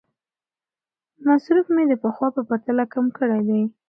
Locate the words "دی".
3.49-3.61